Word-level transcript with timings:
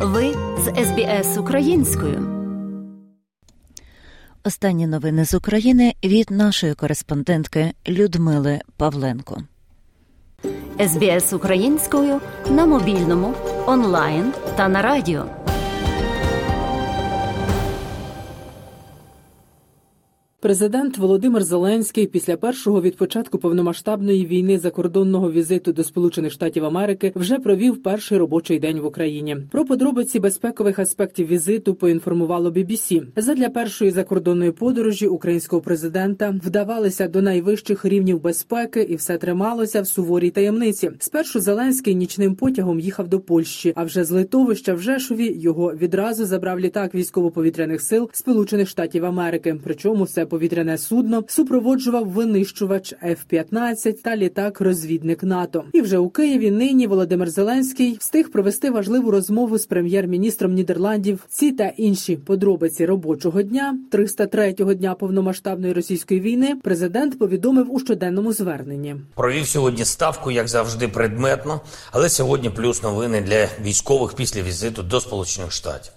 Ви 0.00 0.34
з 0.58 0.84
СБС 0.84 1.38
українською. 1.38 2.28
Останні 4.44 4.86
новини 4.86 5.24
з 5.24 5.34
України 5.34 5.94
від 6.04 6.30
нашої 6.30 6.74
кореспондентки 6.74 7.72
Людмили 7.88 8.60
Павленко. 8.76 9.42
СБС 10.80 11.32
українською 11.32 12.20
на 12.50 12.66
мобільному, 12.66 13.34
онлайн 13.66 14.32
та 14.56 14.68
на 14.68 14.82
радіо. 14.82 15.24
Президент 20.40 20.98
Володимир 20.98 21.44
Зеленський 21.44 22.06
після 22.06 22.36
першого 22.36 22.82
від 22.82 22.96
початку 22.96 23.38
повномасштабної 23.38 24.26
війни 24.26 24.58
закордонного 24.58 25.32
візиту 25.32 25.72
до 25.72 25.84
Сполучених 25.84 26.32
Штатів 26.32 26.64
Америки 26.64 27.12
вже 27.14 27.38
провів 27.38 27.82
перший 27.82 28.18
робочий 28.18 28.58
день 28.58 28.80
в 28.80 28.86
Україні. 28.86 29.36
Про 29.50 29.64
подробиці 29.64 30.20
безпекових 30.20 30.78
аспектів 30.78 31.26
візиту 31.26 31.74
поінформувало 31.74 32.50
BBC. 32.50 33.06
Задля 33.16 33.48
першої 33.48 33.90
закордонної 33.90 34.50
подорожі 34.50 35.06
українського 35.06 35.62
президента 35.62 36.34
вдавалися 36.44 37.08
до 37.08 37.22
найвищих 37.22 37.84
рівнів 37.84 38.22
безпеки, 38.22 38.82
і 38.82 38.96
все 38.96 39.18
трималося 39.18 39.82
в 39.82 39.86
суворій 39.86 40.30
таємниці. 40.30 40.90
Спершу 40.98 41.40
Зеленський 41.40 41.94
нічним 41.94 42.34
потягом 42.34 42.80
їхав 42.80 43.08
до 43.08 43.20
Польщі, 43.20 43.72
а 43.76 43.84
вже 43.84 44.04
з 44.04 44.10
литовища 44.10 44.74
в 44.74 44.80
Жешові 44.80 45.32
його 45.38 45.74
відразу 45.74 46.24
забрав 46.24 46.60
літак 46.60 46.94
військово-повітряних 46.94 47.82
сил 47.82 48.10
Сполучених 48.12 48.68
Штатів 48.68 49.04
Америки. 49.04 49.60
Причому 49.64 50.06
це 50.06 50.27
повітряне 50.28 50.78
судно 50.78 51.24
супроводжував 51.28 52.08
винищувач 52.08 52.94
F-15 53.02 54.02
та 54.02 54.16
літак-розвідник 54.16 55.22
НАТО. 55.22 55.64
І 55.72 55.80
вже 55.80 55.98
у 55.98 56.10
Києві 56.10 56.50
нині 56.50 56.86
Володимир 56.86 57.30
Зеленський 57.30 57.96
встиг 58.00 58.30
провести 58.30 58.70
важливу 58.70 59.10
розмову 59.10 59.58
з 59.58 59.66
прем'єр-міністром 59.66 60.54
Нідерландів. 60.54 61.26
Ці 61.28 61.52
та 61.52 61.72
інші 61.76 62.16
подробиці 62.16 62.86
робочого 62.86 63.42
дня 63.42 63.78
303-го 63.92 64.74
дня 64.74 64.94
повномасштабної 64.94 65.72
російської 65.72 66.20
війни. 66.20 66.56
Президент 66.62 67.18
повідомив 67.18 67.74
у 67.74 67.80
щоденному 67.80 68.32
зверненні. 68.32 68.96
Провів 69.14 69.46
сьогодні 69.46 69.84
ставку, 69.84 70.30
як 70.30 70.48
завжди, 70.48 70.88
предметно, 70.88 71.60
але 71.92 72.08
сьогодні 72.08 72.50
плюс 72.50 72.82
новини 72.82 73.20
для 73.20 73.48
військових 73.64 74.14
після 74.14 74.42
візиту 74.42 74.82
до 74.82 75.00
Сполучених 75.00 75.52
Штатів. 75.52 75.92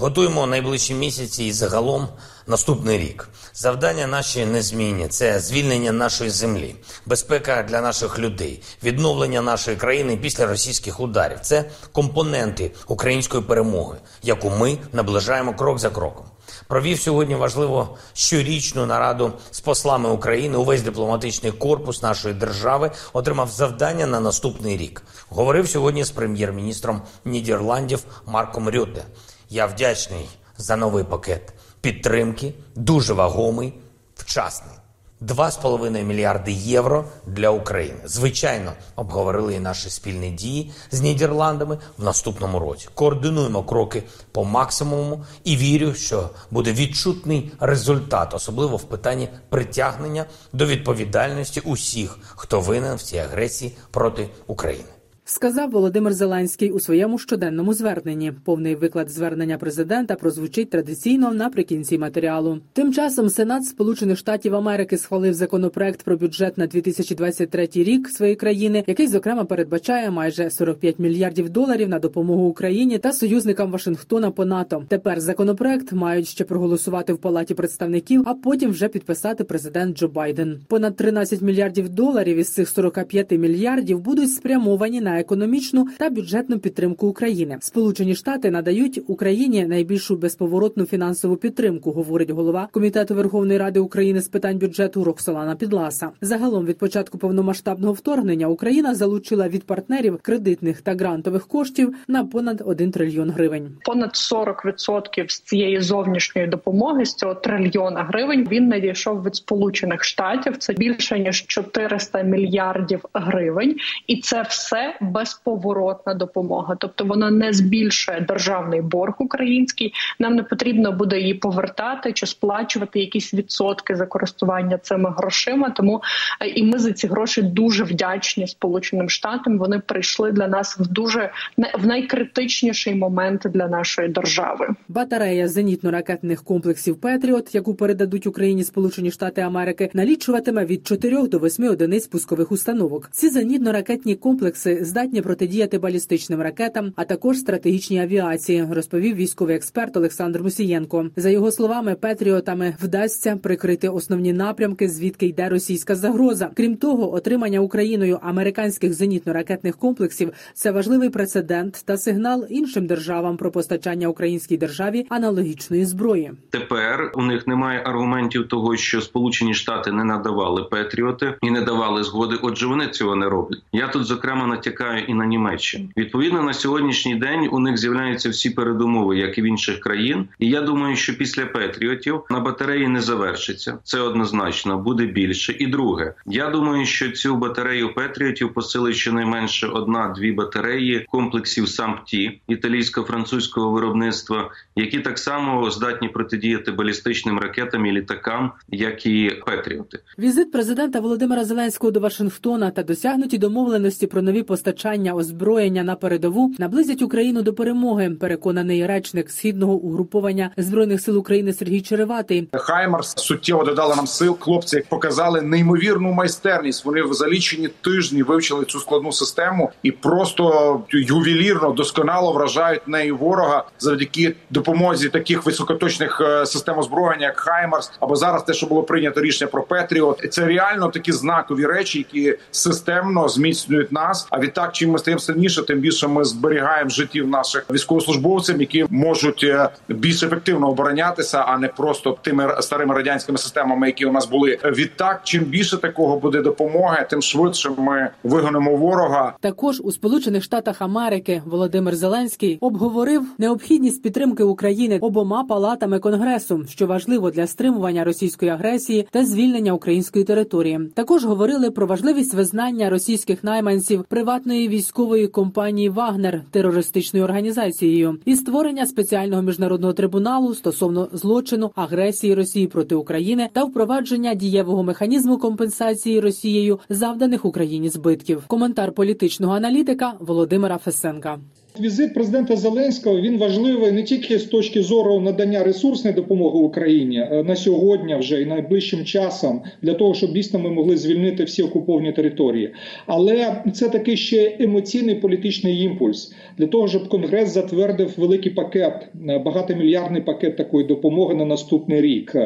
Готуємо 0.00 0.46
найближчі 0.46 0.94
місяці 0.94 1.44
і 1.44 1.52
загалом 1.52 2.08
наступний 2.46 2.98
рік. 2.98 3.28
Завдання 3.54 4.06
наші 4.06 4.46
незмінні 4.46 5.08
це 5.08 5.40
звільнення 5.40 5.92
нашої 5.92 6.30
землі, 6.30 6.74
безпека 7.06 7.62
для 7.62 7.80
наших 7.80 8.18
людей, 8.18 8.62
відновлення 8.84 9.42
нашої 9.42 9.76
країни 9.76 10.16
після 10.16 10.46
російських 10.46 11.00
ударів. 11.00 11.40
Це 11.40 11.64
компоненти 11.92 12.70
української 12.88 13.42
перемоги, 13.42 13.96
яку 14.22 14.50
ми 14.50 14.78
наближаємо 14.92 15.54
крок 15.54 15.78
за 15.78 15.90
кроком. 15.90 16.26
Провів 16.68 17.00
сьогодні 17.00 17.34
важливо 17.34 17.96
щорічну 18.12 18.86
нараду 18.86 19.32
з 19.50 19.60
послами 19.60 20.10
України. 20.10 20.56
Увесь 20.58 20.82
дипломатичний 20.82 21.52
корпус 21.52 22.02
нашої 22.02 22.34
держави 22.34 22.90
отримав 23.12 23.48
завдання 23.48 24.06
на 24.06 24.20
наступний 24.20 24.76
рік. 24.76 25.02
Говорив 25.28 25.68
сьогодні 25.68 26.04
з 26.04 26.10
прем'єр-міністром 26.10 27.02
Нідерландів 27.24 28.04
Марком 28.26 28.68
Рюте. 28.68 29.04
Я 29.50 29.66
вдячний 29.66 30.28
за 30.56 30.76
новий 30.76 31.04
пакет 31.04 31.52
підтримки, 31.80 32.54
дуже 32.74 33.12
вагомий, 33.12 33.74
вчасний. 34.16 34.74
2,5 35.22 36.02
мільярди 36.02 36.52
євро 36.52 37.04
для 37.26 37.50
України. 37.50 37.98
Звичайно, 38.04 38.72
обговорили 38.96 39.54
і 39.54 39.60
наші 39.60 39.90
спільні 39.90 40.30
дії 40.30 40.72
з 40.90 41.00
Нідерландами 41.00 41.78
в 41.98 42.04
наступному 42.04 42.58
році. 42.58 42.88
Координуємо 42.94 43.62
кроки 43.62 44.02
по 44.32 44.44
максимуму 44.44 45.24
і 45.44 45.56
вірю, 45.56 45.94
що 45.94 46.30
буде 46.50 46.72
відчутний 46.72 47.52
результат, 47.60 48.34
особливо 48.34 48.76
в 48.76 48.84
питанні 48.84 49.28
притягнення 49.48 50.24
до 50.52 50.66
відповідальності 50.66 51.60
усіх, 51.60 52.18
хто 52.36 52.60
винен 52.60 52.96
в 52.96 53.02
цій 53.02 53.18
агресії 53.18 53.76
проти 53.90 54.28
України. 54.46 54.88
Сказав 55.30 55.70
Володимир 55.70 56.14
Зеленський 56.14 56.70
у 56.70 56.80
своєму 56.80 57.18
щоденному 57.18 57.74
зверненні. 57.74 58.32
Повний 58.44 58.74
виклад 58.74 59.10
звернення 59.10 59.58
президента 59.58 60.14
прозвучить 60.14 60.70
традиційно 60.70 61.32
наприкінці 61.32 61.98
матеріалу. 61.98 62.58
Тим 62.72 62.92
часом 62.92 63.28
Сенат 63.28 63.64
Сполучених 63.64 64.18
Штатів 64.18 64.54
Америки 64.54 64.98
схвалив 64.98 65.34
законопроект 65.34 66.02
про 66.02 66.16
бюджет 66.16 66.58
на 66.58 66.66
2023 66.66 67.68
рік 67.74 68.08
своєї 68.08 68.36
країни, 68.36 68.84
який 68.86 69.06
зокрема 69.06 69.44
передбачає 69.44 70.10
майже 70.10 70.50
45 70.50 70.98
мільярдів 70.98 71.50
доларів 71.50 71.88
на 71.88 71.98
допомогу 71.98 72.48
Україні 72.48 72.98
та 72.98 73.12
союзникам 73.12 73.70
Вашингтона 73.70 74.30
по 74.30 74.44
НАТО. 74.44 74.84
Тепер 74.88 75.20
законопроект 75.20 75.92
мають 75.92 76.28
ще 76.28 76.44
проголосувати 76.44 77.12
в 77.12 77.18
палаті 77.18 77.54
представників, 77.54 78.22
а 78.26 78.34
потім 78.34 78.70
вже 78.70 78.88
підписати 78.88 79.44
президент 79.44 79.98
Джо 79.98 80.08
Байден. 80.08 80.60
Понад 80.68 80.96
13 80.96 81.42
мільярдів 81.42 81.88
доларів 81.88 82.36
із 82.36 82.48
цих 82.48 82.68
45 82.68 83.30
мільярдів 83.30 84.00
будуть 84.00 84.32
спрямовані 84.32 85.00
на 85.00 85.17
економічну 85.20 85.86
та 85.98 86.10
бюджетну 86.10 86.58
підтримку 86.58 87.06
України. 87.06 87.56
Сполучені 87.60 88.14
Штати 88.14 88.50
надають 88.50 89.02
Україні 89.06 89.66
найбільшу 89.66 90.16
безповоротну 90.16 90.84
фінансову 90.84 91.36
підтримку, 91.36 91.92
говорить 91.92 92.30
голова 92.30 92.68
комітету 92.72 93.14
Верховної 93.14 93.58
Ради 93.58 93.80
України 93.80 94.20
з 94.20 94.28
питань 94.28 94.58
бюджету 94.58 95.04
Роксолана 95.04 95.54
Підласа. 95.54 96.10
Загалом 96.20 96.66
від 96.66 96.78
початку 96.78 97.18
повномасштабного 97.18 97.92
вторгнення 97.92 98.46
Україна 98.46 98.94
залучила 98.94 99.48
від 99.48 99.64
партнерів 99.64 100.18
кредитних 100.22 100.82
та 100.82 100.94
грантових 100.94 101.46
коштів 101.46 101.94
на 102.08 102.24
понад 102.24 102.62
1 102.66 102.90
трильйон 102.90 103.30
гривень. 103.30 103.68
Понад 103.84 104.10
40% 104.10 105.28
з 105.28 105.40
цієї 105.40 105.80
зовнішньої 105.80 106.48
допомоги 106.48 107.04
з 107.04 107.14
цього 107.14 107.34
трильйона 107.34 108.02
гривень 108.02 108.48
він 108.50 108.68
надійшов 108.68 109.22
від 109.22 109.36
сполучених 109.36 110.04
штатів. 110.04 110.56
Це 110.56 110.72
більше 110.72 111.18
ніж 111.18 111.46
400 111.46 112.22
мільярдів 112.22 113.04
гривень, 113.14 113.76
і 114.06 114.16
це 114.16 114.42
все 114.42 114.98
безповоротна 115.12 116.14
допомога, 116.14 116.76
тобто 116.80 117.04
вона 117.04 117.30
не 117.30 117.52
збільшує 117.52 118.20
державний 118.20 118.80
борг 118.80 119.14
український. 119.18 119.92
Нам 120.18 120.34
не 120.34 120.42
потрібно 120.42 120.92
буде 120.92 121.20
її 121.20 121.34
повертати 121.34 122.12
чи 122.12 122.26
сплачувати 122.26 123.00
якісь 123.00 123.34
відсотки 123.34 123.96
за 123.96 124.06
користування 124.06 124.78
цими 124.78 125.14
грошима. 125.16 125.70
Тому 125.70 126.02
е, 126.40 126.48
і 126.48 126.62
ми 126.62 126.78
за 126.78 126.92
ці 126.92 127.06
гроші 127.06 127.42
дуже 127.42 127.84
вдячні 127.84 128.46
Сполученим 128.46 129.10
Штатам. 129.10 129.58
Вони 129.58 129.78
прийшли 129.78 130.32
для 130.32 130.48
нас 130.48 130.78
в 130.78 130.86
дуже 130.86 131.30
в 131.74 131.86
найкритичніший 131.86 132.94
момент 132.94 133.42
для 133.44 133.68
нашої 133.68 134.08
держави. 134.08 134.68
Батарея 134.88 135.46
зенітно-ракетних 135.46 136.44
комплексів 136.44 137.00
Петріот, 137.00 137.54
яку 137.54 137.74
передадуть 137.74 138.26
Україні 138.26 138.64
Сполучені 138.64 139.10
Штати 139.10 139.40
Америки, 139.40 139.90
налічуватиме 139.94 140.64
від 140.64 140.86
4 140.86 141.28
до 141.28 141.38
8 141.38 141.68
одиниць 141.68 142.06
пускових 142.06 142.52
установок. 142.52 143.08
Ці 143.12 143.28
зенітно-ракетні 143.28 144.16
комплекси 144.16 144.84
здатні 144.84 144.97
протидіяти 145.06 145.78
балістичним 145.78 146.42
ракетам, 146.42 146.92
а 146.96 147.04
також 147.04 147.38
стратегічній 147.38 148.00
авіації, 148.00 148.66
розповів 148.70 149.16
військовий 149.16 149.56
експерт 149.56 149.96
Олександр 149.96 150.42
Мусієнко. 150.42 151.06
За 151.16 151.30
його 151.30 151.50
словами, 151.50 151.94
Петріотами 151.94 152.76
вдасться 152.82 153.36
прикрити 153.36 153.88
основні 153.88 154.32
напрямки, 154.32 154.88
звідки 154.88 155.26
йде 155.26 155.48
російська 155.48 155.94
загроза. 155.94 156.50
Крім 156.54 156.76
того, 156.76 157.14
отримання 157.14 157.60
Україною 157.60 158.18
американських 158.22 158.92
зенітно-ракетних 158.92 159.72
комплексів 159.72 160.32
це 160.54 160.70
важливий 160.70 161.10
прецедент 161.10 161.82
та 161.84 161.96
сигнал 161.96 162.46
іншим 162.50 162.86
державам 162.86 163.36
про 163.36 163.50
постачання 163.50 164.08
українській 164.08 164.56
державі 164.56 165.06
аналогічної 165.08 165.84
зброї. 165.84 166.32
Тепер 166.50 167.12
у 167.14 167.22
них 167.22 167.46
немає 167.46 167.82
аргументів 167.84 168.48
того, 168.48 168.76
що 168.76 169.00
Сполучені 169.00 169.54
Штати 169.54 169.92
не 169.92 170.04
надавали 170.04 170.64
Петріоти 170.64 171.34
і 171.42 171.50
не 171.50 171.60
давали 171.62 172.04
згоди. 172.04 172.36
Отже, 172.42 172.66
вони 172.66 172.86
цього 172.86 173.16
не 173.16 173.28
роблять. 173.28 173.62
Я 173.72 173.88
тут 173.88 174.04
зокрема 174.04 174.46
натякаю 174.46 174.87
і 174.96 175.14
на 175.14 175.26
Німеччину. 175.26 175.88
Відповідно 175.96 176.42
на 176.42 176.54
сьогоднішній 176.54 177.14
день 177.14 177.48
у 177.52 177.58
них 177.58 177.78
з'являються 177.78 178.28
всі 178.30 178.50
передумови, 178.50 179.18
як 179.18 179.38
і 179.38 179.42
в 179.42 179.44
інших 179.44 179.80
країн. 179.80 180.28
І 180.38 180.48
я 180.48 180.60
думаю, 180.60 180.96
що 180.96 181.18
після 181.18 181.46
Петріотів 181.46 182.20
на 182.30 182.40
батареї 182.40 182.88
не 182.88 183.00
завершиться. 183.00 183.78
Це 183.84 184.00
однозначно 184.00 184.78
буде 184.78 185.06
більше. 185.06 185.56
І 185.58 185.66
друге, 185.66 186.14
я 186.26 186.50
думаю, 186.50 186.86
що 186.86 187.10
цю 187.10 187.36
батарею 187.36 187.94
Петріотів 187.94 188.54
посилить 188.54 188.96
щонайменше 188.96 189.66
одна-дві 189.66 190.32
батареї 190.32 191.06
комплексів 191.08 191.68
САМПТІ 191.68 192.40
італійсько-французького 192.48 193.72
виробництва, 193.72 194.50
які 194.76 194.98
так 195.00 195.18
само 195.18 195.70
здатні 195.70 196.08
протидіяти 196.08 196.72
балістичним 196.72 197.38
ракетам 197.38 197.86
і 197.86 197.92
літакам, 197.92 198.52
як 198.68 199.06
і 199.06 199.42
Петріоти. 199.46 199.98
Візит 200.18 200.52
президента 200.52 201.00
Володимира 201.00 201.44
Зеленського 201.44 201.90
до 201.90 202.00
Вашингтона 202.00 202.70
та 202.70 202.82
досягнуті 202.82 203.38
домовленості 203.38 204.06
про 204.06 204.22
нові 204.22 204.42
постачання 204.42 204.77
постачання 204.78 205.14
озброєння 205.14 205.82
на 205.82 205.94
передову 205.96 206.54
наблизять 206.58 207.02
Україну 207.02 207.42
до 207.42 207.54
перемоги. 207.54 208.10
Переконаний 208.10 208.86
речник 208.86 209.30
східного 209.30 209.72
угруповання 209.72 210.50
збройних 210.56 211.00
сил 211.00 211.18
України 211.18 211.52
Сергій 211.52 211.80
Череватий. 211.80 212.48
Хаймарс 212.52 213.14
суттєво 213.16 213.64
додали 213.64 213.96
нам 213.96 214.06
сил. 214.06 214.36
Хлопці 214.40 214.82
показали 214.88 215.42
неймовірну 215.42 216.12
майстерність. 216.12 216.84
Вони 216.84 217.02
в 217.02 217.14
залічені 217.14 217.68
тижні 217.68 218.22
вивчили 218.22 218.64
цю 218.64 218.80
складну 218.80 219.12
систему 219.12 219.70
і 219.82 219.90
просто 219.90 220.80
ювелірно 220.90 221.72
досконало 221.72 222.32
вражають 222.32 222.88
нею 222.88 223.16
ворога 223.16 223.64
завдяки 223.78 224.34
допомозі 224.50 225.08
таких 225.08 225.46
високоточних 225.46 226.20
е, 226.20 226.46
систем 226.46 226.78
озброєння, 226.78 227.26
як 227.26 227.36
Хаймарс, 227.40 227.92
або 228.00 228.16
зараз 228.16 228.42
те, 228.42 228.52
що 228.52 228.66
було 228.66 228.82
прийнято 228.82 229.20
рішення 229.20 229.50
про 229.50 229.62
Петріот. 229.62 230.26
Це 230.30 230.46
реально 230.46 230.88
такі 230.88 231.12
знакові 231.12 231.66
речі, 231.66 231.98
які 231.98 232.38
системно 232.50 233.28
зміцнюють 233.28 233.92
нас. 233.92 234.26
А 234.30 234.38
відтак, 234.58 234.72
чим 234.72 234.90
ми 234.90 234.98
стаємо 234.98 235.20
сильніше, 235.20 235.62
тим 235.62 235.78
більше 235.78 236.08
ми 236.08 236.24
зберігаємо 236.24 236.90
життів 236.90 237.28
наших 237.28 237.66
військовослужбовців, 237.70 238.60
які 238.60 238.86
можуть 238.90 239.44
е, 239.44 239.68
більш 239.88 240.22
ефективно 240.22 240.68
оборонятися, 240.68 241.38
а 241.38 241.58
не 241.58 241.68
просто 241.68 242.18
тими 242.22 242.56
старими 242.60 242.94
радянськими 242.94 243.38
системами, 243.38 243.86
які 243.86 244.06
у 244.06 244.12
нас 244.12 244.28
були. 244.28 244.58
Відтак, 244.64 245.20
чим 245.24 245.44
більше 245.44 245.76
такого 245.76 246.18
буде 246.18 246.42
допомоги, 246.42 247.06
тим 247.10 247.22
швидше 247.22 247.70
ми 247.78 248.10
вигонимо 248.22 248.76
ворога. 248.76 249.34
Також 249.40 249.80
у 249.80 249.92
Сполучених 249.92 250.42
Штатах 250.42 250.82
Америки 250.82 251.42
Володимир 251.46 251.96
Зеленський 251.96 252.58
обговорив 252.60 253.22
необхідність 253.38 254.02
підтримки 254.02 254.42
України 254.42 254.98
обома 255.00 255.44
палатами 255.44 255.98
конгресу, 255.98 256.64
що 256.68 256.86
важливо 256.86 257.30
для 257.30 257.46
стримування 257.46 258.04
російської 258.04 258.50
агресії 258.50 259.08
та 259.10 259.24
звільнення 259.24 259.72
української 259.72 260.24
території. 260.24 260.80
Також 260.94 261.24
говорили 261.24 261.70
про 261.70 261.86
важливість 261.86 262.34
визнання 262.34 262.90
російських 262.90 263.44
найманців 263.44 264.04
приватної 264.48 264.68
військової 264.68 265.28
компанії 265.28 265.88
Вагнер 265.88 266.42
терористичною 266.50 267.24
організацією 267.24 268.18
і 268.24 268.36
створення 268.36 268.86
спеціального 268.86 269.42
міжнародного 269.42 269.92
трибуналу 269.92 270.54
стосовно 270.54 271.08
злочину 271.12 271.72
агресії 271.74 272.34
Росії 272.34 272.66
проти 272.66 272.94
України 272.94 273.48
та 273.52 273.64
впровадження 273.64 274.34
дієвого 274.34 274.82
механізму 274.82 275.38
компенсації 275.38 276.20
Росією 276.20 276.80
завданих 276.88 277.44
Україні 277.44 277.88
збитків. 277.88 278.44
Коментар 278.46 278.92
політичного 278.92 279.54
аналітика 279.54 280.14
Володимира 280.20 280.78
Фесенка. 280.78 281.38
Візит 281.80 282.14
президента 282.14 282.56
Зеленського 282.56 283.20
він 283.20 283.38
важливий 283.38 283.92
не 283.92 284.02
тільки 284.02 284.38
з 284.38 284.44
точки 284.44 284.82
зору 284.82 285.20
надання 285.20 285.64
ресурсної 285.64 286.16
допомоги 286.16 286.58
Україні 286.58 287.18
е, 287.18 287.42
на 287.42 287.56
сьогодні, 287.56 288.14
вже 288.14 288.42
і 288.42 288.46
найближчим 288.46 289.04
часом, 289.04 289.62
для 289.82 289.94
того, 289.94 290.14
щоб 290.14 290.32
дійсно 290.32 290.58
ми 290.58 290.70
могли 290.70 290.96
звільнити 290.96 291.44
всі 291.44 291.62
окуповані 291.62 292.12
території, 292.12 292.70
але 293.06 293.62
це 293.74 293.88
такий 293.88 294.16
ще 294.16 294.56
емоційний 294.60 295.14
політичний 295.14 295.82
імпульс 295.82 296.34
для 296.58 296.66
того, 296.66 296.88
щоб 296.88 297.08
Конгрес 297.08 297.48
затвердив 297.48 298.14
великий 298.16 298.52
пакет, 298.52 299.08
е, 299.28 299.38
багатомільярдний 299.38 300.22
пакет 300.22 300.56
такої 300.56 300.86
допомоги 300.86 301.34
на 301.34 301.44
наступний 301.44 302.00
рік. 302.00 302.36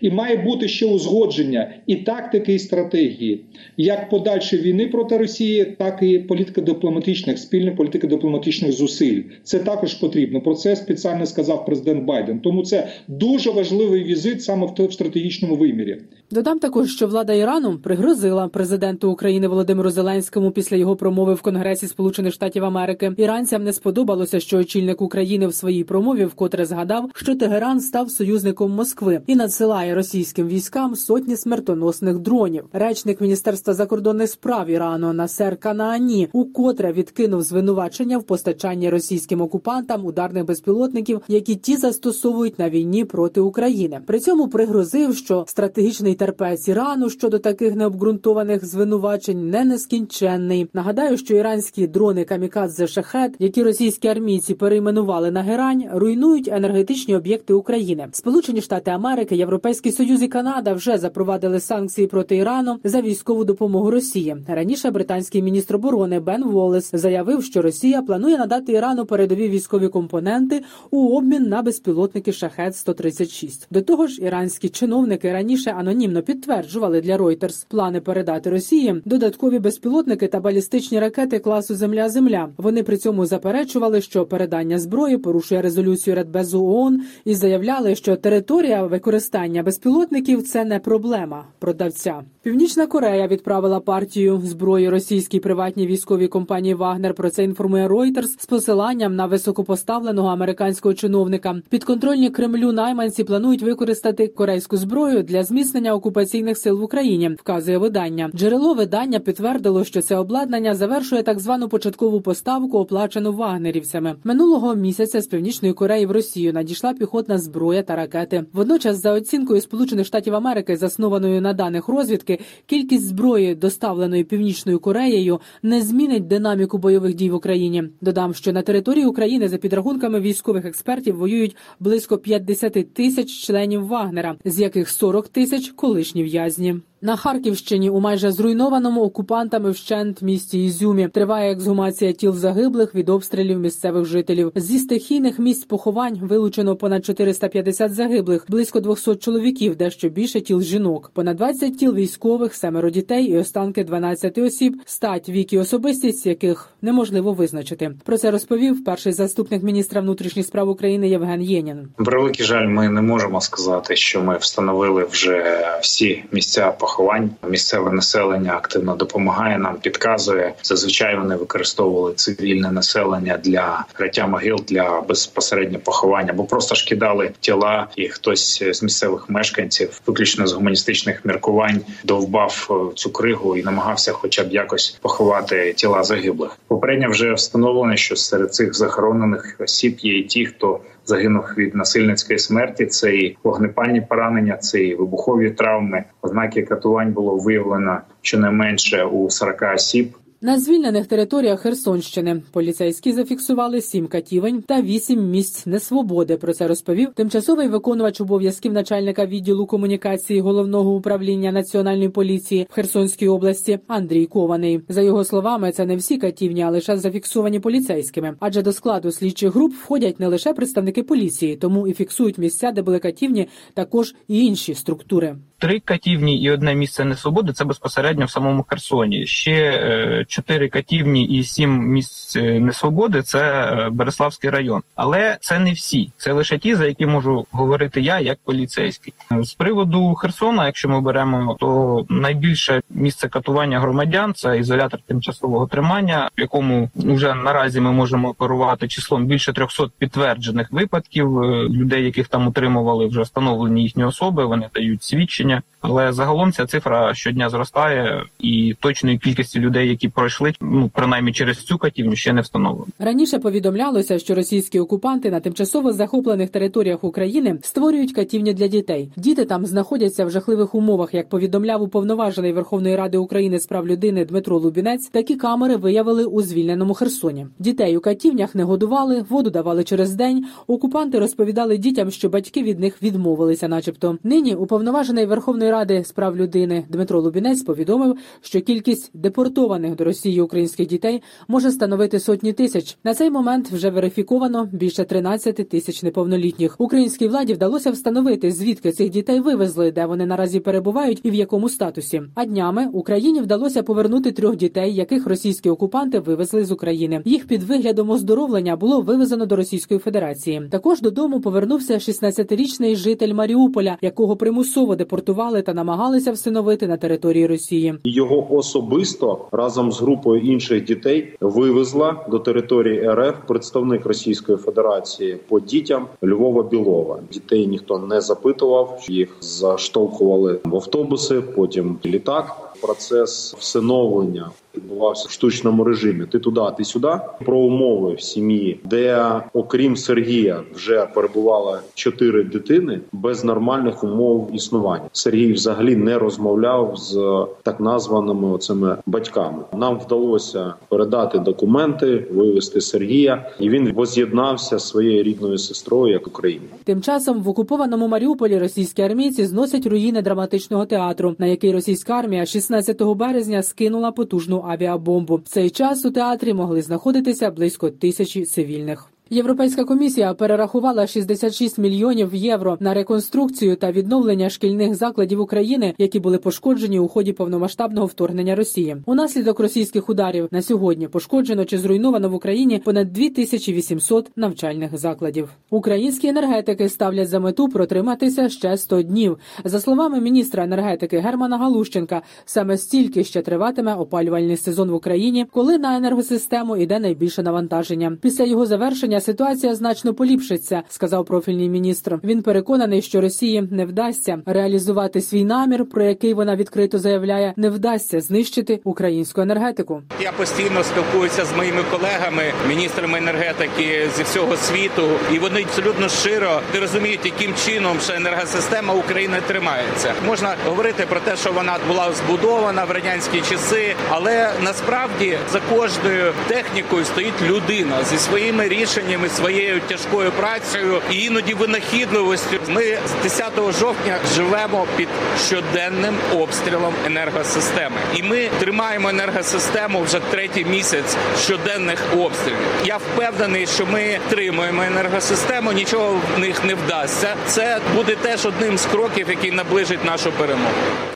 І 0.00 0.10
має 0.10 0.36
бути 0.36 0.68
ще 0.68 0.86
узгодження 0.86 1.74
і 1.86 1.96
тактики, 1.96 2.54
і 2.54 2.58
стратегії, 2.58 3.40
як 3.76 4.10
подальшої 4.10 4.62
війни 4.62 4.86
проти 4.86 5.18
Росії, 5.18 5.64
так 5.78 5.98
і 6.02 6.18
політика 6.18 6.60
дипломатичних, 6.60 7.38
спільна 7.38 7.70
політика 7.70 8.06
дипломатичних 8.06 8.72
зусиль. 8.76 9.22
Це 9.42 9.58
також 9.58 9.94
потрібно. 9.94 10.40
Про 10.40 10.54
це 10.54 10.76
спеціально 10.76 11.26
сказав 11.26 11.66
президент 11.66 12.04
Байден. 12.04 12.40
Тому 12.40 12.62
це 12.62 12.88
дуже 13.08 13.50
важливий 13.50 14.04
візит 14.04 14.42
саме 14.42 14.66
в 14.66 14.92
стратегічному 14.92 15.56
вимірі. 15.56 15.98
Додам 16.30 16.58
також, 16.58 16.90
що 16.90 17.06
влада 17.06 17.32
Ірану 17.32 17.78
пригрозила 17.78 18.48
президенту 18.48 19.10
України 19.10 19.48
Володимиру 19.48 19.90
Зеленському 19.90 20.50
після 20.50 20.76
його 20.76 20.96
промови 20.96 21.34
в 21.34 21.42
Конгресі 21.42 21.86
Сполучених 21.86 22.34
Штатів 22.34 22.64
Америки. 22.64 23.12
Іранцям 23.16 23.64
не 23.64 23.72
сподобалося, 23.72 24.40
що 24.40 24.58
очільник 24.58 25.02
України 25.02 25.46
в 25.46 25.54
своїй 25.54 25.84
промові 25.84 26.24
вкотре 26.24 26.66
згадав, 26.66 27.10
що 27.14 27.36
Тегеран 27.36 27.80
став 27.80 28.10
союзником 28.10 28.72
Москви 28.72 29.20
і 29.26 29.36
надсилає 29.36 29.94
російським 29.94 30.48
військам 30.48 30.96
сотні 30.96 31.36
смертоносних 31.36 32.18
дронів. 32.18 32.64
Речник 32.72 33.20
міністерства 33.20 33.74
закордонних 33.74 34.30
справ 34.30 34.70
Ірану 34.70 35.12
Насер 35.12 35.56
Канаані 35.56 36.28
укотре 36.32 36.92
відкинув 36.92 37.42
звинувачення 37.42 38.18
в 38.18 38.22
постачанні 38.22 38.90
російським 38.90 39.40
окупантам 39.40 40.06
ударних 40.06 40.44
безпілотників, 40.44 41.20
які 41.28 41.54
ті 41.54 41.76
застосовують 41.76 42.58
на 42.58 42.70
війні 42.70 43.04
проти 43.04 43.40
України. 43.40 44.00
При 44.06 44.20
цьому 44.20 44.48
пригрозив, 44.48 45.16
що 45.16 45.44
стратегічний 45.48 46.15
терпець 46.16 46.68
Ірану 46.68 47.10
щодо 47.10 47.38
таких 47.38 47.74
необґрунтованих 47.74 48.64
звинувачень 48.64 49.50
не 49.50 49.64
нескінченний. 49.64 50.68
Нагадаю, 50.72 51.16
що 51.16 51.36
іранські 51.36 51.86
дрони 51.86 52.24
камікадзе 52.24 52.86
шахет, 52.86 53.34
які 53.38 53.62
російські 53.62 54.08
армійці 54.08 54.54
перейменували 54.54 55.30
на 55.30 55.42
герань, 55.42 55.84
руйнують 55.92 56.48
енергетичні 56.48 57.16
об'єкти 57.16 57.54
України. 57.54 58.08
Сполучені 58.12 58.60
Штати 58.60 58.90
Америки, 58.90 59.36
Європейський 59.36 59.92
Союз 59.92 60.22
і 60.22 60.28
Канада 60.28 60.72
вже 60.72 60.98
запровадили 60.98 61.60
санкції 61.60 62.06
проти 62.06 62.36
Ірану 62.36 62.78
за 62.84 63.00
військову 63.00 63.44
допомогу 63.44 63.90
Росії. 63.90 64.36
Раніше 64.48 64.90
британський 64.90 65.42
міністр 65.42 65.76
оборони 65.76 66.20
Бен 66.20 66.44
Волес 66.44 66.90
заявив, 66.92 67.44
що 67.44 67.62
Росія 67.62 68.02
планує 68.02 68.38
надати 68.38 68.72
Ірану 68.72 69.06
передові 69.06 69.48
військові 69.48 69.88
компоненти 69.88 70.62
у 70.90 71.16
обмін 71.16 71.42
на 71.42 71.62
безпілотники 71.62 72.32
шахет 72.32 72.76
136 72.76 73.68
До 73.70 73.82
того 73.82 74.06
ж, 74.06 74.22
іранські 74.22 74.68
чиновники 74.68 75.32
раніше 75.32 75.70
анонімно 75.70 76.05
підтверджували 76.14 77.00
для 77.00 77.16
Reuters 77.16 77.66
плани 77.68 78.00
передати 78.00 78.50
Росії 78.50 79.02
додаткові 79.04 79.58
безпілотники 79.58 80.26
та 80.26 80.40
балістичні 80.40 81.00
ракети 81.00 81.38
класу 81.38 81.74
Земля-Земля. 81.74 82.48
Вони 82.56 82.82
при 82.82 82.96
цьому 82.96 83.26
заперечували, 83.26 84.00
що 84.00 84.26
передання 84.26 84.78
зброї 84.78 85.18
порушує 85.18 85.62
резолюцію 85.62 86.16
Радбезу 86.16 86.66
ООН 86.66 87.02
і 87.24 87.34
заявляли, 87.34 87.94
що 87.94 88.16
територія 88.16 88.82
використання 88.82 89.62
безпілотників 89.62 90.42
це 90.42 90.64
не 90.64 90.78
проблема 90.78 91.44
продавця. 91.58 92.22
Північна 92.42 92.86
Корея 92.86 93.26
відправила 93.26 93.80
партію 93.80 94.42
зброї 94.44 94.88
російській 94.88 95.40
приватній 95.40 95.86
військовій 95.86 96.28
компанії 96.28 96.74
Вагнер. 96.74 97.14
Про 97.14 97.30
це 97.30 97.44
інформує 97.44 97.88
Reuters 97.88 98.40
з 98.40 98.46
посиланням 98.46 99.16
на 99.16 99.26
високопоставленого 99.26 100.28
американського 100.28 100.94
чиновника. 100.94 101.60
Підконтрольні 101.68 102.30
Кремлю 102.30 102.72
найманці 102.72 103.24
планують 103.24 103.62
використати 103.62 104.26
корейську 104.28 104.76
зброю 104.76 105.22
для 105.22 105.42
зміцнення 105.44 105.94
окупаційних 105.96 106.58
сил 106.58 106.78
в 106.78 106.82
Україні. 106.82 107.28
Вказує 107.28 107.78
видання. 107.78 108.30
Джерело 108.34 108.74
видання 108.74 109.18
підтвердило, 109.18 109.84
що 109.84 110.02
це 110.02 110.16
обладнання 110.16 110.74
завершує 110.74 111.22
так 111.22 111.40
звану 111.40 111.68
початкову 111.68 112.20
поставку, 112.20 112.78
оплачену 112.78 113.32
вагнерівцями. 113.32 114.14
Минулого 114.24 114.74
місяця 114.74 115.20
з 115.20 115.26
північної 115.26 115.74
Кореї 115.74 116.06
в 116.06 116.10
Росію 116.10 116.52
надійшла 116.52 116.92
піхотна 116.92 117.38
зброя 117.38 117.82
та 117.82 117.96
ракети. 117.96 118.44
Водночас, 118.52 119.02
за 119.02 119.12
оцінкою 119.12 119.60
Сполучених 119.60 120.06
Штатів 120.06 120.34
Америки, 120.34 120.76
заснованою 120.76 121.40
на 121.40 121.52
даних 121.52 121.88
розвідки, 121.88 122.38
кількість 122.66 123.06
зброї, 123.06 123.54
доставленої 123.54 124.24
північною 124.24 124.78
Кореєю, 124.78 125.40
не 125.62 125.82
змінить 125.82 126.26
динаміку 126.26 126.78
бойових 126.78 127.14
дій 127.14 127.30
в 127.30 127.34
Україні. 127.34 127.84
Додам, 128.00 128.34
що 128.34 128.52
на 128.52 128.62
території 128.62 129.06
України 129.06 129.48
за 129.48 129.56
підрахунками 129.56 130.20
військових 130.20 130.64
експертів 130.64 131.16
воюють 131.16 131.56
близько 131.80 132.18
50 132.18 132.94
тисяч 132.94 133.46
членів 133.46 133.86
Вагнера, 133.86 134.36
з 134.44 134.60
яких 134.60 134.88
40 134.88 135.28
тисяч 135.28 135.70
колишні 135.86 136.22
в'язні. 136.22 136.76
На 137.00 137.16
Харківщині 137.16 137.90
у 137.90 138.00
майже 138.00 138.32
зруйнованому 138.32 139.02
окупантами 139.02 139.70
вщент 139.70 140.22
місті 140.22 140.64
Ізюмі 140.64 141.08
триває 141.08 141.52
ексгумація 141.52 142.12
тіл 142.12 142.32
загиблих 142.32 142.94
від 142.94 143.08
обстрілів 143.08 143.58
місцевих 143.58 144.04
жителів. 144.04 144.52
Зі 144.54 144.78
стихійних 144.78 145.38
місць 145.38 145.64
поховань 145.64 146.18
вилучено 146.22 146.76
понад 146.76 147.04
450 147.04 147.94
загиблих, 147.94 148.44
близько 148.48 148.80
200 148.80 149.16
чоловіків, 149.16 149.76
дещо 149.76 150.08
більше 150.08 150.40
тіл 150.40 150.62
жінок, 150.62 151.10
понад 151.14 151.36
20 151.36 151.78
тіл 151.78 151.94
військових, 151.94 152.54
семеро 152.54 152.90
дітей 152.90 153.24
і 153.24 153.38
останки 153.38 153.84
12 153.84 154.38
осіб, 154.38 154.80
стать 154.84 155.28
вік 155.28 155.52
і 155.52 155.58
особистість 155.58 156.26
яких 156.26 156.68
неможливо 156.82 157.32
визначити. 157.32 157.90
Про 158.04 158.18
це 158.18 158.30
розповів 158.30 158.84
перший 158.84 159.12
заступник 159.12 159.62
міністра 159.62 160.00
внутрішніх 160.00 160.46
справ 160.46 160.68
України 160.68 161.08
Євген 161.08 161.42
Єнін. 161.42 161.88
Превеликий 161.96 162.46
жаль, 162.46 162.66
ми 162.66 162.88
не 162.88 163.02
можемо 163.02 163.40
сказати, 163.40 163.96
що 163.96 164.22
ми 164.22 164.36
встановили 164.36 165.04
вже 165.04 165.60
всі 165.82 166.24
місця 166.32 166.72
поховань. 166.86 167.30
Місцеве 167.48 167.90
населення 167.90 168.52
активно 168.52 168.96
допомагає 168.96 169.58
нам, 169.58 169.76
підказує. 169.76 170.54
Зазвичай 170.62 171.16
вони 171.16 171.36
використовували 171.36 172.14
цивільне 172.14 172.72
населення 172.72 173.38
для 173.44 173.84
криття 173.92 174.26
могил 174.26 174.56
для 174.68 175.00
безпосередньо 175.00 175.78
поховання, 175.78 176.32
бо 176.32 176.44
просто 176.44 176.74
ж 176.74 176.86
кидали 176.86 177.30
тіла, 177.40 177.86
і 177.96 178.08
хтось 178.08 178.62
з 178.72 178.82
місцевих 178.82 179.30
мешканців, 179.30 180.00
виключно 180.06 180.46
з 180.46 180.52
гуманістичних 180.52 181.24
міркувань, 181.24 181.80
довбав 182.04 182.68
е, 182.70 182.94
цю 182.94 183.12
кригу 183.12 183.56
і 183.56 183.62
намагався, 183.62 184.12
хоча 184.12 184.44
б 184.44 184.52
якось 184.52 184.98
поховати 185.02 185.72
тіла 185.72 186.02
загиблих. 186.02 186.58
Попередньо 186.68 187.10
вже 187.10 187.32
встановлено, 187.32 187.96
що 187.96 188.16
серед 188.16 188.54
цих 188.54 188.74
захоронених 188.74 189.56
осіб 189.58 189.98
є 190.00 190.18
і 190.18 190.22
ті, 190.22 190.46
хто 190.46 190.80
загинув 191.06 191.44
від 191.58 191.74
насильницької 191.74 192.38
смерті. 192.38 192.86
Це 192.86 193.16
і 193.16 193.38
вогнепальні 193.44 194.00
поранення, 194.00 194.56
це 194.56 194.80
і 194.80 194.94
вибухові 194.94 195.50
травми. 195.50 196.04
Ознаки 196.22 196.62
катувань 196.62 197.12
було 197.12 197.36
виявлено 197.36 198.00
щонайменше 198.22 199.04
у 199.04 199.30
40 199.30 199.62
осіб. 199.74 200.16
На 200.40 200.60
звільнених 200.60 201.06
територіях 201.06 201.60
Херсонщини 201.60 202.42
поліцейські 202.52 203.12
зафіксували 203.12 203.80
сім 203.80 204.06
катівень 204.06 204.62
та 204.62 204.82
вісім 204.82 205.30
місць 205.30 205.66
несвободи. 205.66 206.36
Про 206.36 206.52
це 206.52 206.68
розповів 206.68 207.08
тимчасовий 207.14 207.68
виконувач 207.68 208.20
обов'язків 208.20 208.72
начальника 208.72 209.26
відділу 209.26 209.66
комунікації 209.66 210.40
головного 210.40 210.94
управління 210.94 211.52
національної 211.52 212.08
поліції 212.08 212.66
в 212.70 212.74
Херсонській 212.74 213.28
області 213.28 213.78
Андрій 213.86 214.26
Кований. 214.26 214.80
За 214.88 215.02
його 215.02 215.24
словами, 215.24 215.72
це 215.72 215.86
не 215.86 215.96
всі 215.96 216.18
катівні, 216.18 216.62
а 216.62 216.70
лише 216.70 216.96
зафіксовані 216.96 217.60
поліцейськими. 217.60 218.36
Адже 218.40 218.62
до 218.62 218.72
складу 218.72 219.12
слідчих 219.12 219.54
груп 219.54 219.72
входять 219.72 220.20
не 220.20 220.28
лише 220.28 220.52
представники 220.52 221.02
поліції, 221.02 221.56
тому 221.56 221.86
і 221.86 221.92
фіксують 221.92 222.38
місця, 222.38 222.72
де 222.72 222.82
були 222.82 222.98
катівні, 222.98 223.48
також 223.74 224.14
і 224.28 224.46
інші 224.46 224.74
структури. 224.74 225.36
Три 225.58 225.80
катівні 225.80 226.42
і 226.42 226.50
одне 226.50 226.74
місце 226.74 227.04
несвободи 227.04 227.52
це 227.52 227.64
безпосередньо 227.64 228.24
в 228.24 228.30
самому 228.30 228.64
Херсоні. 228.68 229.26
Ще 229.26 229.52
е, 229.52 230.24
чотири 230.28 230.68
катівні 230.68 231.24
і 231.24 231.44
сім 231.44 231.88
місць 231.88 232.36
е, 232.36 232.60
несвободи 232.60 233.22
це 233.22 233.40
е, 233.40 233.90
Береславський 233.90 234.50
район. 234.50 234.82
Але 234.94 235.36
це 235.40 235.58
не 235.58 235.72
всі. 235.72 236.10
Це 236.16 236.32
лише 236.32 236.58
ті, 236.58 236.74
за 236.74 236.86
які 236.86 237.06
можу 237.06 237.46
говорити 237.50 238.00
я 238.00 238.20
як 238.20 238.38
поліцейський. 238.44 239.14
З 239.40 239.54
приводу 239.54 240.14
Херсона, 240.14 240.66
якщо 240.66 240.88
ми 240.88 241.00
беремо, 241.00 241.56
то 241.60 242.04
найбільше 242.08 242.80
місце 242.90 243.28
катування 243.28 243.80
громадян 243.80 244.34
це 244.34 244.58
ізолятор 244.58 245.00
тимчасового 245.06 245.66
тримання, 245.66 246.30
в 246.38 246.40
якому 246.40 246.90
вже 246.94 247.34
наразі 247.34 247.80
ми 247.80 247.92
можемо 247.92 248.28
оперувати 248.28 248.88
числом 248.88 249.26
більше 249.26 249.52
300 249.52 249.86
підтверджених 249.98 250.72
випадків 250.72 251.44
людей, 251.70 252.04
яких 252.04 252.28
там 252.28 252.46
утримували, 252.46 253.06
вже 253.06 253.22
встановлені 253.22 253.82
їхні 253.82 254.04
особи. 254.04 254.44
Вони 254.44 254.68
дають 254.74 255.02
свідчення 255.02 255.45
свідчення, 255.46 255.62
але 255.80 256.12
загалом 256.12 256.52
ця 256.52 256.66
цифра 256.66 257.14
щодня 257.14 257.48
зростає, 257.48 258.24
і 258.40 258.74
точної 258.80 259.18
кількості 259.18 259.60
людей, 259.60 259.88
які 259.88 260.08
пройшли, 260.08 260.52
ну 260.60 260.90
принаймні 260.94 261.32
через 261.32 261.58
цю 261.58 261.78
катівню, 261.78 262.16
ще 262.16 262.32
не 262.32 262.40
встановлено. 262.40 262.86
Раніше 262.98 263.38
повідомлялося, 263.38 264.18
що 264.18 264.34
російські 264.34 264.80
окупанти 264.80 265.30
на 265.30 265.40
тимчасово 265.40 265.92
захоплених 265.92 266.50
територіях 266.50 267.04
України 267.04 267.58
створюють 267.62 268.12
катівні 268.12 268.54
для 268.54 268.66
дітей. 268.68 269.10
Діти 269.16 269.44
там 269.44 269.66
знаходяться 269.66 270.24
в 270.24 270.30
жахливих 270.30 270.74
умовах. 270.74 271.14
Як 271.14 271.28
повідомляв 271.28 271.82
уповноважений 271.82 272.52
Верховної 272.52 272.96
Ради 272.96 273.18
України 273.18 273.58
з 273.58 273.66
прав 273.66 273.86
людини 273.86 274.24
Дмитро 274.24 274.58
Лубінець, 274.58 275.08
такі 275.08 275.36
камери 275.36 275.76
виявили 275.76 276.24
у 276.24 276.42
звільненому 276.42 276.94
Херсоні. 276.94 277.46
Дітей 277.58 277.96
у 277.96 278.00
катівнях 278.00 278.54
не 278.54 278.64
годували, 278.64 279.24
воду 279.28 279.50
давали 279.50 279.84
через 279.84 280.14
день. 280.14 280.44
Окупанти 280.66 281.18
розповідали 281.18 281.76
дітям, 281.78 282.10
що 282.10 282.28
батьки 282.28 282.62
від 282.62 282.80
них 282.80 283.02
відмовилися, 283.02 283.68
начебто. 283.68 284.18
Нині 284.24 284.54
уповноважений 284.54 285.26
Верховної 285.36 285.70
Ради 285.70 286.04
з 286.04 286.12
прав 286.12 286.36
людини 286.36 286.84
Дмитро 286.88 287.20
Лубінець 287.20 287.62
повідомив, 287.62 288.16
що 288.40 288.60
кількість 288.60 289.10
депортованих 289.14 289.96
до 289.96 290.04
Росії 290.04 290.40
українських 290.40 290.86
дітей 290.86 291.22
може 291.48 291.70
становити 291.70 292.20
сотні 292.20 292.52
тисяч. 292.52 292.98
На 293.04 293.14
цей 293.14 293.30
момент 293.30 293.70
вже 293.70 293.90
верифіковано 293.90 294.68
більше 294.72 295.04
13 295.04 295.68
тисяч 295.68 296.02
неповнолітніх. 296.02 296.74
Українській 296.78 297.28
владі 297.28 297.52
вдалося 297.54 297.90
встановити, 297.90 298.50
звідки 298.52 298.92
цих 298.92 299.10
дітей 299.10 299.40
вивезли, 299.40 299.92
де 299.92 300.06
вони 300.06 300.26
наразі 300.26 300.60
перебувають 300.60 301.20
і 301.22 301.30
в 301.30 301.34
якому 301.34 301.68
статусі. 301.68 302.22
А 302.34 302.44
днями 302.44 302.88
Україні 302.92 303.40
вдалося 303.40 303.82
повернути 303.82 304.32
трьох 304.32 304.56
дітей, 304.56 304.94
яких 304.94 305.26
російські 305.26 305.70
окупанти 305.70 306.18
вивезли 306.18 306.64
з 306.64 306.72
України. 306.72 307.22
Їх 307.24 307.46
під 307.46 307.62
виглядом 307.62 308.10
оздоровлення 308.10 308.76
було 308.76 309.00
вивезено 309.00 309.46
до 309.46 309.56
Російської 309.56 310.00
Федерації. 310.00 310.62
Також 310.70 311.00
додому 311.00 311.40
повернувся 311.40 311.94
16-річний 311.94 312.96
житель 312.96 313.34
Маріуполя, 313.34 313.98
якого 314.02 314.36
примусово 314.36 314.96
депортували 314.96 315.25
депортували 315.26 315.62
та 315.62 315.74
намагалися 315.74 316.32
всиновити 316.32 316.86
на 316.86 316.96
території 316.96 317.46
Росії. 317.46 317.94
Його 318.04 318.54
особисто 318.54 319.48
разом 319.52 319.92
з 319.92 320.00
групою 320.00 320.40
інших 320.40 320.84
дітей 320.84 321.36
вивезла 321.40 322.26
до 322.30 322.38
території 322.38 323.10
РФ 323.10 323.34
представник 323.46 324.06
Російської 324.06 324.58
Федерації 324.58 325.38
по 325.48 325.60
дітям 325.60 326.06
Львова 326.24 326.62
Білова. 326.62 327.18
Дітей 327.32 327.66
ніхто 327.66 327.98
не 327.98 328.20
запитував, 328.20 329.04
їх 329.08 329.36
заштовхували 329.40 330.60
в 330.64 330.74
автобуси, 330.74 331.40
потім 331.40 331.98
літак. 332.04 332.62
Процес 332.80 333.54
всиновлення 333.58 334.50
відбувався 334.76 335.28
в 335.28 335.30
штучному 335.30 335.84
режимі. 335.84 336.24
Ти 336.24 336.38
туди, 336.38 336.60
ти 336.76 336.84
сюди. 336.84 337.12
Про 337.44 337.58
умови 337.58 338.14
в 338.14 338.20
сім'ї, 338.20 338.80
де 338.84 339.40
окрім 339.52 339.96
Сергія 339.96 340.60
вже 340.74 341.06
перебувало 341.14 341.78
чотири 341.94 342.44
дитини 342.44 343.00
без 343.12 343.44
нормальних 343.44 344.04
умов 344.04 344.50
існування. 344.52 345.04
Сергій 345.12 345.52
взагалі 345.52 345.96
не 345.96 346.18
розмовляв 346.18 346.96
з 346.96 347.46
так 347.62 347.80
названими 347.80 348.52
оцими 348.52 348.96
батьками. 349.06 349.58
Нам 349.76 349.98
вдалося 349.98 350.74
передати 350.88 351.38
документи, 351.38 352.26
вивести 352.32 352.80
Сергія, 352.80 353.50
і 353.60 353.68
він 353.68 353.92
воз'єднався 353.92 354.78
своєю 354.78 355.22
рідною 355.22 355.58
сестрою 355.58 356.12
як 356.12 356.26
Україні. 356.26 356.66
Тим 356.84 357.02
часом 357.02 357.42
в 357.42 357.48
окупованому 357.48 358.08
Маріуполі 358.08 358.58
російські 358.58 359.02
армійці 359.02 359.46
зносять 359.46 359.86
руїни 359.86 360.22
драматичного 360.22 360.86
театру, 360.86 361.34
на 361.38 361.46
який 361.46 361.72
російська 361.72 362.12
армія 362.12 362.46
16 362.46 363.02
березня 363.02 363.62
скинула 363.62 364.12
потужну 364.12 364.58
авіабомбу. 364.66 365.36
В 365.36 365.42
цей 365.42 365.70
час 365.70 366.04
у 366.04 366.10
театрі 366.10 366.54
могли 366.54 366.82
знаходитися 366.82 367.50
близько 367.50 367.90
тисячі 367.90 368.44
цивільних. 368.44 369.10
Європейська 369.30 369.84
комісія 369.84 370.34
перерахувала 370.34 371.06
66 371.06 371.78
мільйонів 371.78 372.34
євро 372.34 372.76
на 372.80 372.94
реконструкцію 372.94 373.76
та 373.76 373.92
відновлення 373.92 374.50
шкільних 374.50 374.94
закладів 374.94 375.40
України, 375.40 375.94
які 375.98 376.20
були 376.20 376.38
пошкоджені 376.38 376.98
у 376.98 377.08
ході 377.08 377.32
повномасштабного 377.32 378.06
вторгнення 378.06 378.54
Росії. 378.54 378.96
Унаслідок 379.06 379.60
російських 379.60 380.08
ударів 380.08 380.48
на 380.50 380.62
сьогодні 380.62 381.08
пошкоджено 381.08 381.64
чи 381.64 381.78
зруйновано 381.78 382.28
в 382.28 382.34
Україні 382.34 382.78
понад 382.78 383.12
2800 383.12 384.30
навчальних 384.36 384.98
закладів. 384.98 385.48
Українські 385.70 386.28
енергетики 386.28 386.88
ставлять 386.88 387.28
за 387.28 387.40
мету 387.40 387.68
протриматися 387.68 388.48
ще 388.48 388.76
100 388.76 389.02
днів. 389.02 389.38
За 389.64 389.80
словами 389.80 390.20
міністра 390.20 390.64
енергетики 390.64 391.18
Германа 391.18 391.58
Галущенка, 391.58 392.22
саме 392.44 392.76
стільки 392.78 393.24
ще 393.24 393.42
триватиме 393.42 393.94
опалювальний 393.94 394.56
сезон 394.56 394.90
в 394.90 394.94
Україні, 394.94 395.46
коли 395.52 395.78
на 395.78 395.96
енергосистему 395.96 396.76
йде 396.76 396.98
найбільше 396.98 397.42
навантаження. 397.42 398.18
Після 398.22 398.44
його 398.44 398.66
завершення 398.66 399.15
ситуація 399.20 399.74
значно 399.74 400.14
поліпшиться, 400.14 400.82
сказав 400.88 401.24
профільний 401.24 401.68
міністр. 401.68 402.20
Він 402.24 402.42
переконаний, 402.42 403.02
що 403.02 403.20
Росії 403.20 403.68
не 403.70 403.86
вдасться 403.86 404.42
реалізувати 404.46 405.20
свій 405.20 405.44
намір, 405.44 405.84
про 405.88 406.04
який 406.04 406.34
вона 406.34 406.56
відкрито 406.56 406.98
заявляє, 406.98 407.54
не 407.56 407.70
вдасться 407.70 408.20
знищити 408.20 408.80
українську 408.84 409.40
енергетику. 409.40 410.02
Я 410.22 410.32
постійно 410.32 410.82
спілкуюся 410.84 411.44
з 411.44 411.56
моїми 411.56 411.82
колегами, 411.90 412.42
міністрами 412.68 413.18
енергетики 413.18 414.08
зі 414.16 414.22
всього 414.22 414.56
світу, 414.56 415.02
і 415.34 415.38
вони 415.38 415.62
абсолютно 415.62 416.08
щиро 416.08 416.60
не 416.74 416.80
розуміють, 416.80 417.20
яким 417.24 417.54
чином 417.66 418.00
ще 418.00 418.16
енергосистема 418.16 418.94
України 418.94 419.38
тримається. 419.46 420.14
Можна 420.26 420.54
говорити 420.66 421.06
про 421.08 421.20
те, 421.20 421.36
що 421.36 421.52
вона 421.52 421.78
була 421.88 422.12
збудована 422.12 422.84
в 422.84 422.90
радянські 422.90 423.40
часи, 423.40 423.94
але 424.10 424.50
насправді 424.64 425.38
за 425.52 425.60
кожною 425.60 426.32
технікою 426.48 427.04
стоїть 427.04 427.42
людина 427.42 428.04
зі 428.04 428.18
своїми 428.18 428.68
рішеннями 428.68 429.05
зверненнями, 429.06 429.28
своєю 429.28 429.80
тяжкою 429.88 430.32
працею 430.32 431.00
і 431.10 431.24
іноді 431.24 431.54
винахідливостю. 431.54 432.56
Ми 432.68 432.82
з 432.82 433.22
10 433.22 433.52
жовтня 433.56 434.18
живемо 434.34 434.86
під 434.96 435.08
щоденним 435.46 436.14
обстрілом 436.34 436.94
енергосистеми, 437.06 437.96
і 438.16 438.22
ми 438.22 438.48
тримаємо 438.60 439.08
енергосистему 439.08 440.00
вже 440.00 440.20
третій 440.30 440.64
місяць 440.64 441.16
щоденних 441.38 442.02
обстрілів. 442.18 442.58
Я 442.84 442.96
впевнений, 442.96 443.66
що 443.66 443.86
ми 443.86 444.18
тримуємо 444.30 444.82
енергосистему, 444.82 445.72
нічого 445.72 446.20
в 446.36 446.40
них 446.40 446.64
не 446.64 446.74
вдасться. 446.74 447.34
Це 447.46 447.80
буде 447.96 448.16
теж 448.22 448.46
одним 448.46 448.78
з 448.78 448.86
кроків, 448.86 449.26
який 449.30 449.50
наближить 449.50 450.04
нашу 450.04 450.32
перемогу. 450.32 450.70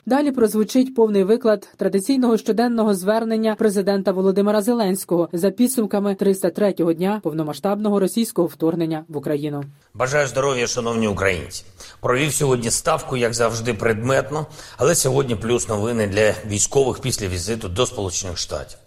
Далі 0.05 0.31
прозвучить 0.31 0.95
повний 0.95 1.23
виклад 1.23 1.67
традиційного 1.77 2.37
щоденного 2.37 2.93
звернення 2.93 3.55
президента 3.55 4.11
Володимира 4.11 4.61
Зеленського 4.61 5.29
за 5.33 5.49
підсумками 5.51 6.13
303-го 6.13 6.93
дня 6.93 7.19
повномасштабного 7.23 7.80
повномасштабного 7.81 7.99
російського 7.99 8.47
вторгнення 8.47 9.05
в 9.09 9.17
Україну. 9.17 9.63
Бажаю 9.93 10.27
здоров'я, 10.27 10.67
шановні 10.67 11.07
українці. 11.07 11.63
Провів 12.01 12.33
сьогодні 12.33 12.71
ставку, 12.71 13.17
як 13.17 13.33
завжди, 13.33 13.73
предметно, 13.73 14.45
але 14.77 14.95
сьогодні 14.95 15.35
плюс 15.35 15.69
новини 15.69 16.07
для 16.07 16.33
військових 16.47 16.99
після 17.01 17.27
візиту 17.27 17.69
до 17.69 17.85
Сполучених 17.85 18.37
Штатів. 18.37 18.77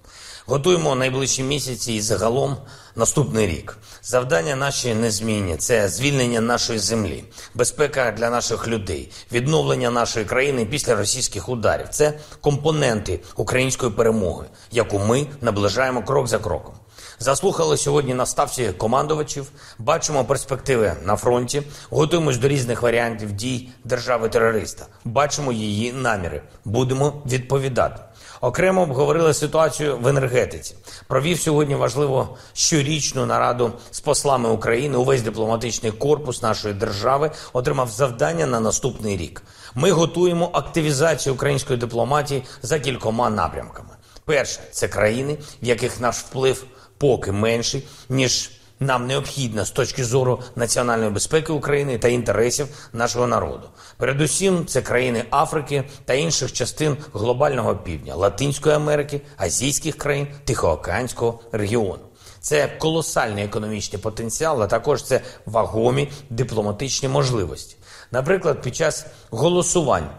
Готуємо 0.46 0.94
найближчі 0.94 1.42
місяці 1.42 1.92
і 1.92 2.00
загалом 2.00 2.56
наступний 2.96 3.46
рік. 3.46 3.78
Завдання 4.02 4.56
наші 4.56 4.94
незмінні 4.94 5.56
це 5.56 5.88
звільнення 5.88 6.40
нашої 6.40 6.78
землі, 6.78 7.24
безпека 7.54 8.14
для 8.18 8.30
наших 8.30 8.68
людей, 8.68 9.12
відновлення 9.32 9.90
нашої 9.90 10.24
країни 10.26 10.66
після 10.66 10.94
російських 10.94 11.48
ударів. 11.48 11.88
Це 11.88 12.12
компоненти 12.40 13.20
української 13.36 13.92
перемоги, 13.92 14.46
яку 14.72 14.98
ми 14.98 15.26
наближаємо 15.40 16.02
крок 16.02 16.26
за 16.28 16.38
кроком. 16.38 16.74
Заслухали 17.18 17.76
сьогодні 17.76 18.14
на 18.14 18.26
ставці 18.26 18.72
командувачів, 18.78 19.50
бачимо 19.78 20.24
перспективи 20.24 20.96
на 21.04 21.16
фронті, 21.16 21.62
готуємось 21.90 22.38
до 22.38 22.48
різних 22.48 22.82
варіантів 22.82 23.32
дій 23.32 23.68
держави-терориста. 23.84 24.86
Бачимо 25.04 25.52
її 25.52 25.92
наміри. 25.92 26.42
Будемо 26.64 27.22
відповідати. 27.26 28.00
Окремо 28.40 28.82
обговорили 28.82 29.34
ситуацію 29.34 29.98
в 29.98 30.06
енергетиці. 30.06 30.74
Провів 31.06 31.40
сьогодні 31.40 31.74
важливо 31.74 32.36
щорічну 32.52 33.26
нараду 33.26 33.72
з 33.90 34.00
послами 34.00 34.48
України. 34.48 34.96
Увесь 34.96 35.22
дипломатичний 35.22 35.92
корпус 35.92 36.42
нашої 36.42 36.74
держави 36.74 37.30
отримав 37.52 37.88
завдання 37.88 38.46
на 38.46 38.60
наступний 38.60 39.16
рік. 39.16 39.42
Ми 39.74 39.90
готуємо 39.90 40.50
активізацію 40.52 41.34
української 41.34 41.78
дипломатії 41.78 42.42
за 42.62 42.78
кількома 42.78 43.30
напрямками. 43.30 43.90
Перше 44.24 44.60
це 44.70 44.88
країни, 44.88 45.38
в 45.62 45.66
яких 45.66 46.00
наш 46.00 46.16
вплив 46.16 46.64
поки 46.98 47.32
менший 47.32 47.82
ніж 48.08 48.50
нам 48.80 49.06
необхідна 49.06 49.64
з 49.64 49.70
точки 49.70 50.04
зору 50.04 50.42
національної 50.56 51.10
безпеки 51.10 51.52
України 51.52 51.98
та 51.98 52.08
інтересів 52.08 52.66
нашого 52.92 53.26
народу. 53.26 53.68
Передусім, 53.96 54.66
це 54.66 54.82
країни 54.82 55.24
Африки 55.30 55.84
та 56.04 56.14
інших 56.14 56.52
частин 56.52 56.96
глобального 57.12 57.76
півдня, 57.76 58.14
Латинської 58.14 58.74
Америки, 58.74 59.20
азійських 59.36 59.98
країн, 59.98 60.26
Тихоокеанського 60.44 61.40
регіону. 61.52 62.02
Це 62.40 62.68
колосальний 62.78 63.44
економічний 63.44 64.02
потенціал, 64.02 64.62
а 64.62 64.66
також 64.66 65.02
це 65.02 65.20
вагомі 65.46 66.08
дипломатичні 66.30 67.08
можливості. 67.08 67.76
Наприклад, 68.10 68.62
під 68.62 68.76
час 68.76 69.06
голосувань 69.30 70.10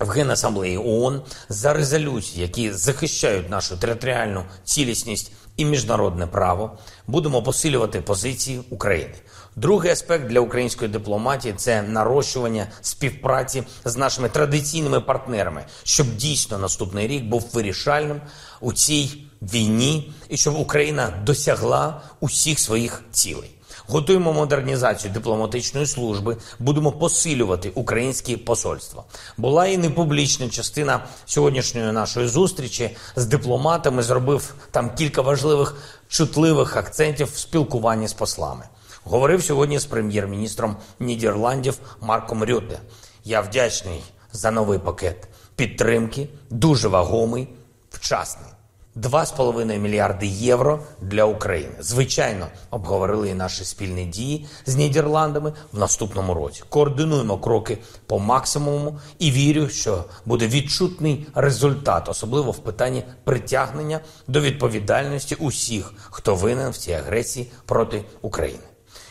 в 0.00 0.08
Генасамблеї 0.08 0.78
ООН 0.78 1.22
за 1.48 1.72
резолюції, 1.72 2.42
які 2.42 2.72
захищають 2.72 3.50
нашу 3.50 3.76
територіальну 3.76 4.44
цілісність 4.64 5.32
і 5.56 5.64
міжнародне 5.64 6.26
право, 6.26 6.78
будемо 7.06 7.42
посилювати 7.42 8.00
позиції 8.00 8.60
України. 8.70 9.14
Другий 9.56 9.90
аспект 9.90 10.26
для 10.28 10.40
української 10.40 10.90
дипломатії 10.90 11.54
це 11.56 11.82
нарощування 11.82 12.66
співпраці 12.80 13.62
з 13.84 13.96
нашими 13.96 14.28
традиційними 14.28 15.00
партнерами, 15.00 15.64
щоб 15.82 16.16
дійсно 16.16 16.58
наступний 16.58 17.06
рік 17.06 17.24
був 17.24 17.50
вирішальним 17.52 18.20
у 18.60 18.72
цій 18.72 19.22
війні 19.42 20.12
і 20.28 20.36
щоб 20.36 20.58
Україна 20.58 21.22
досягла 21.24 22.00
усіх 22.20 22.58
своїх 22.58 23.02
цілей. 23.10 23.57
Готуємо 23.88 24.32
модернізацію 24.32 25.12
дипломатичної 25.12 25.86
служби, 25.86 26.36
будемо 26.58 26.92
посилювати 26.92 27.72
українські 27.74 28.36
посольства. 28.36 29.04
Була 29.36 29.66
і 29.66 29.76
непублічна 29.76 30.48
частина 30.48 31.04
сьогоднішньої 31.26 31.92
нашої 31.92 32.28
зустрічі 32.28 32.96
з 33.16 33.26
дипломатами. 33.26 34.02
Зробив 34.02 34.54
там 34.70 34.94
кілька 34.94 35.22
важливих 35.22 35.76
чутливих 36.08 36.76
акцентів 36.76 37.32
в 37.32 37.38
спілкуванні 37.38 38.08
з 38.08 38.12
послами. 38.12 38.64
Говорив 39.04 39.42
сьогодні 39.42 39.78
з 39.78 39.84
прем'єр-міністром 39.84 40.76
Нідерландів 41.00 41.78
Марком 42.00 42.44
Рютте. 42.44 42.80
Я 43.24 43.40
вдячний 43.40 44.02
за 44.32 44.50
новий 44.50 44.78
пакет 44.78 45.28
підтримки, 45.56 46.28
дуже 46.50 46.88
вагомий, 46.88 47.48
вчасний. 47.90 48.57
2,5 49.02 49.78
мільярди 49.78 50.26
євро 50.26 50.80
для 51.00 51.24
України. 51.24 51.72
Звичайно, 51.80 52.46
обговорили 52.70 53.28
і 53.28 53.34
наші 53.34 53.64
спільні 53.64 54.04
дії 54.04 54.46
з 54.66 54.76
Нідерландами 54.76 55.52
в 55.72 55.78
наступному 55.78 56.34
році. 56.34 56.62
Координуємо 56.68 57.38
кроки 57.38 57.78
по 58.06 58.18
максимуму 58.18 58.98
і 59.18 59.30
вірю, 59.30 59.68
що 59.68 60.04
буде 60.24 60.48
відчутний 60.48 61.26
результат, 61.34 62.08
особливо 62.08 62.50
в 62.50 62.58
питанні 62.58 63.02
притягнення 63.24 64.00
до 64.28 64.40
відповідальності 64.40 65.34
усіх, 65.34 65.92
хто 66.10 66.34
винен 66.34 66.70
в 66.70 66.76
цій 66.76 66.92
агресії 66.92 67.50
проти 67.66 68.04
України. 68.22 68.64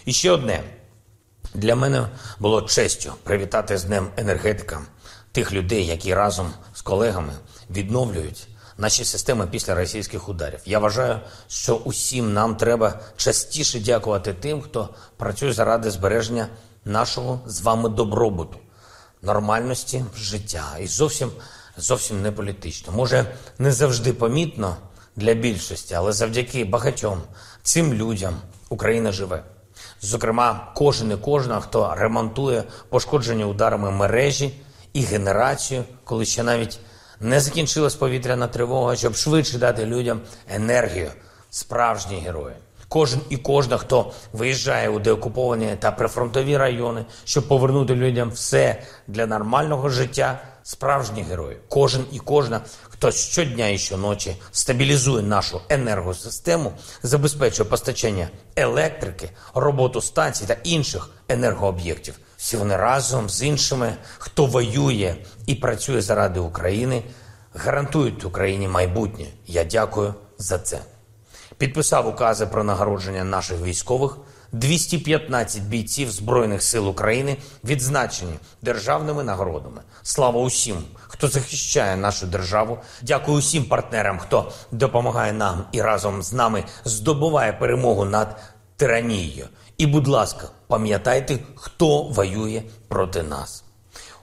І 0.06 0.14
ще 0.14 0.32
одне 0.32 0.64
для 1.54 1.76
мене 1.76 2.08
було 2.40 2.62
честю 2.62 3.14
привітати 3.24 3.78
з 3.78 3.84
Днем 3.84 4.08
енергетика 4.18 4.82
тих 5.32 5.54
людей, 5.54 5.86
які 5.86 6.14
разом 6.14 6.52
з 6.74 6.82
колегами 6.82 7.34
відновлюють 7.70 8.48
наші 8.78 9.06
системи 9.06 9.48
після 9.48 9.76
російських 9.76 10.30
ударів. 10.30 10.60
Я 10.66 10.80
вважаю, 10.80 11.20
що 11.48 11.76
усім 11.76 12.34
нам 12.34 12.56
треба 12.56 13.00
частіше 13.16 13.80
дякувати 13.80 14.34
тим, 14.34 14.62
хто 14.62 14.90
працює 15.18 15.54
заради 15.54 15.92
збереження 15.92 16.48
нашого 16.86 17.40
з 17.46 17.62
вами 17.62 17.90
добробуту, 17.90 18.58
нормальності 19.22 20.06
життя 20.16 20.66
і 20.80 20.88
зовсім 20.88 21.32
зовсім 21.78 22.22
не 22.22 22.32
політично. 22.32 22.94
Може, 22.94 23.26
не 23.60 23.72
завжди 23.72 24.14
помітно 24.14 24.76
для 25.16 25.34
більшості, 25.34 25.94
але 25.94 26.12
завдяки 26.12 26.66
багатьом 26.66 27.22
цим 27.64 27.94
людям 27.94 28.36
Україна 28.70 29.12
живе. 29.12 29.44
Зокрема, 30.02 30.72
кожен 30.76 31.12
і 31.12 31.16
кожна, 31.16 31.60
хто 31.60 31.96
ремонтує 31.96 32.64
пошкоджені 32.90 33.44
ударами 33.44 33.92
мережі 33.92 34.62
і 34.94 35.02
генерацію, 35.02 35.84
коли 36.04 36.26
ще 36.26 36.44
навіть 36.44 36.80
не 37.20 37.40
закінчилась 37.40 37.96
повітряна 37.96 38.48
тривога, 38.48 38.96
щоб 38.96 39.16
швидше 39.16 39.58
дати 39.58 39.86
людям 39.86 40.22
енергію. 40.50 41.12
Справжні 41.50 42.20
герої. 42.20 42.56
Кожен 42.90 43.22
і 43.30 43.38
кожна, 43.38 43.78
хто 43.78 44.12
виїжджає 44.34 44.90
у 44.90 45.00
деокуповані 45.00 45.76
та 45.80 45.92
прифронтові 45.92 46.58
райони, 46.58 47.06
щоб 47.26 47.48
повернути 47.48 47.96
людям 47.96 48.32
все 48.32 48.82
для 49.08 49.26
нормального 49.26 49.90
життя. 49.90 50.40
Справжні 50.64 51.22
герої. 51.22 51.58
Кожен 51.68 52.06
і 52.12 52.20
кожна, 52.20 52.62
хто 52.84 53.12
щодня 53.12 53.68
і 53.68 53.78
щоночі 53.78 54.36
стабілізує 54.52 55.24
нашу 55.24 55.62
енергосистему, 55.70 56.72
забезпечує 57.04 57.70
постачання 57.70 58.30
електрики, 58.56 59.30
роботу 59.54 60.02
станцій 60.02 60.46
та 60.46 60.58
інших 60.64 61.10
енергооб'єктів. 61.30 62.20
Всі 62.38 62.58
вони 62.58 62.78
разом 62.78 63.30
з 63.30 63.44
іншими, 63.44 63.98
хто 64.18 64.46
воює 64.46 65.16
і 65.46 65.56
працює 65.56 66.02
заради 66.02 66.40
України, 66.40 67.04
гарантують 67.54 68.26
Україні 68.26 68.68
майбутнє. 68.68 69.26
Я 69.48 69.64
дякую 69.64 70.14
за 70.38 70.60
це. 70.60 70.80
Підписав 71.58 72.08
укази 72.08 72.46
про 72.46 72.64
нагородження 72.64 73.24
наших 73.24 73.62
військових. 73.62 74.18
215 74.52 75.64
бійців 75.64 76.12
Збройних 76.12 76.64
сил 76.64 76.90
України 76.90 77.38
відзначені 77.64 78.34
державними 78.62 79.24
нагородами. 79.24 79.82
Слава 80.04 80.42
усім, 80.42 80.78
хто 81.08 81.28
захищає 81.28 81.98
нашу 81.98 82.28
державу. 82.28 82.78
Дякую 83.02 83.38
усім 83.38 83.66
партнерам, 83.66 84.20
хто 84.20 84.52
допомагає 84.72 85.34
нам 85.34 85.66
і 85.72 85.82
разом 85.82 86.24
з 86.24 86.34
нами 86.34 86.64
здобуває 86.86 87.54
перемогу 87.54 88.06
над 88.06 88.40
тиранією. 88.76 89.48
І, 89.78 89.86
будь 89.86 90.08
ласка, 90.08 90.50
пам'ятайте, 90.68 91.40
хто 91.56 92.04
воює 92.04 92.64
проти 92.88 93.24
нас 93.24 93.64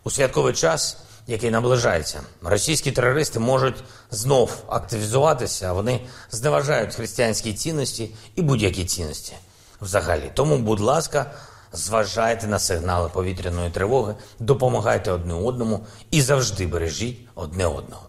у 0.04 0.10
святковий 0.10 0.54
час. 0.54 0.96
Який 1.26 1.50
наближається, 1.50 2.20
російські 2.42 2.92
терористи 2.92 3.38
можуть 3.38 3.84
знов 4.10 4.64
активізуватися. 4.68 5.72
Вони 5.72 6.00
зневажають 6.30 6.94
християнські 6.94 7.52
цінності 7.52 8.14
і 8.34 8.42
будь-які 8.42 8.84
цінності 8.84 9.32
взагалі. 9.80 10.30
Тому, 10.34 10.58
будь 10.58 10.80
ласка, 10.80 11.30
зважайте 11.72 12.46
на 12.46 12.58
сигнали 12.58 13.08
повітряної 13.08 13.70
тривоги, 13.70 14.14
допомагайте 14.38 15.10
одне 15.10 15.34
одному 15.34 15.86
і 16.10 16.22
завжди 16.22 16.66
бережіть 16.66 17.28
одне 17.34 17.66
одного. 17.66 18.06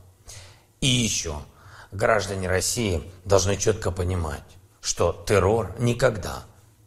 И 0.83 1.05
еще 1.05 1.33
граждане 1.91 2.47
России 2.47 3.01
должны 3.25 3.57
четко 3.57 3.91
понимать, 3.91 4.57
что 4.81 5.23
террор 5.25 5.73
никогда 5.79 6.43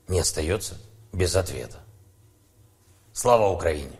не 0.09 0.21
остается 0.21 0.75
без 1.13 1.37
ответа. 1.37 1.79
Слава 3.13 3.49
Україні! 3.51 3.99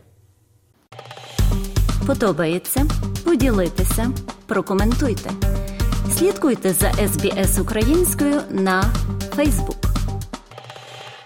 Подобається? 2.07 2.85
Поділитися, 3.25 4.11
прокоментуйте. 4.45 5.31
Слідкуйте 6.17 6.73
за 6.73 6.91
СБС 6.93 7.59
українською 7.59 8.41
на 8.49 8.83
Фейсбук. 9.35 9.88